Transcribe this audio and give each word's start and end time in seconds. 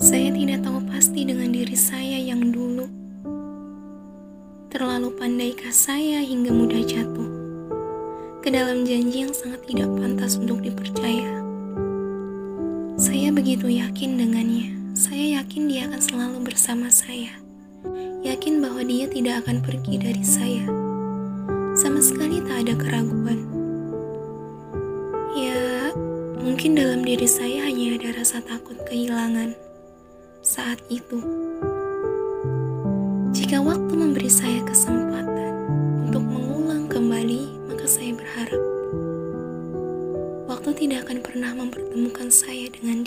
Saya 0.00 0.32
tidak 0.32 0.64
tahu 0.64 0.80
pasti 0.88 1.28
dengan 1.28 1.52
diri 1.52 1.76
saya 1.76 2.16
yang 2.16 2.48
dulu. 2.48 2.88
Terlalu 4.72 5.12
pandaikah 5.12 5.68
saya 5.76 6.24
hingga 6.24 6.56
mudah 6.56 6.80
jatuh 6.88 7.28
ke 8.40 8.48
dalam 8.48 8.88
janji 8.88 9.28
yang 9.28 9.34
sangat 9.36 9.60
tidak 9.68 9.92
pantas 9.92 10.40
untuk 10.40 10.64
dipercaya. 10.64 11.44
Saya 12.96 13.28
begitu 13.28 13.68
yakin 13.68 14.16
dengannya. 14.16 14.72
Saya 14.96 15.44
yakin 15.44 15.68
dia 15.68 15.84
akan 15.84 16.00
selalu 16.00 16.48
bersama 16.48 16.88
saya. 16.88 17.36
Yakin 18.24 18.64
bahwa 18.64 18.80
dia 18.80 19.04
tidak 19.04 19.44
akan 19.44 19.60
pergi 19.60 20.00
dari 20.00 20.24
saya. 20.24 20.64
Sama 21.76 22.00
sekali 22.00 22.40
tak 22.48 22.64
ada 22.64 22.72
keraguan. 22.72 23.44
Ya, 25.36 25.92
mungkin 26.40 26.72
dalam 26.72 27.04
diri 27.04 27.28
saya 27.28 27.68
hanya 27.68 28.00
ada 28.00 28.16
rasa 28.16 28.40
takut 28.40 28.80
kehilangan 28.88 29.68
saat 30.70 30.86
itu. 30.86 31.18
Jika 33.34 33.58
waktu 33.58 33.90
memberi 33.90 34.30
saya 34.30 34.62
kesempatan 34.62 35.66
untuk 36.06 36.22
mengulang 36.22 36.86
kembali, 36.86 37.58
maka 37.66 37.90
saya 37.90 38.14
berharap 38.14 38.62
waktu 40.46 40.70
tidak 40.78 41.10
akan 41.10 41.18
pernah 41.26 41.50
mempertemukan 41.58 42.30
saya 42.30 42.70
dengan 42.70 43.02